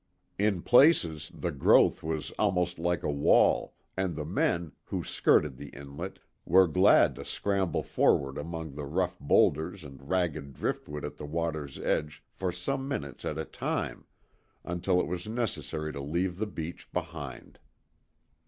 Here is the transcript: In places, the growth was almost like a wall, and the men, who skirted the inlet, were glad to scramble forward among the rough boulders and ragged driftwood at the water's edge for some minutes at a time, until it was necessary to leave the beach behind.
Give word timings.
In 0.39 0.63
places, 0.63 1.31
the 1.31 1.51
growth 1.51 2.01
was 2.01 2.31
almost 2.39 2.79
like 2.79 3.03
a 3.03 3.11
wall, 3.11 3.75
and 3.95 4.15
the 4.15 4.25
men, 4.25 4.71
who 4.85 5.03
skirted 5.03 5.57
the 5.57 5.69
inlet, 5.69 6.17
were 6.43 6.65
glad 6.67 7.13
to 7.17 7.23
scramble 7.23 7.83
forward 7.83 8.35
among 8.39 8.73
the 8.73 8.85
rough 8.85 9.19
boulders 9.19 9.83
and 9.83 10.09
ragged 10.09 10.53
driftwood 10.53 11.05
at 11.05 11.17
the 11.17 11.27
water's 11.27 11.77
edge 11.77 12.23
for 12.31 12.51
some 12.51 12.87
minutes 12.87 13.25
at 13.25 13.37
a 13.37 13.45
time, 13.45 14.05
until 14.63 14.99
it 14.99 15.05
was 15.05 15.27
necessary 15.29 15.93
to 15.93 16.01
leave 16.01 16.39
the 16.39 16.47
beach 16.47 16.91
behind. 16.91 17.59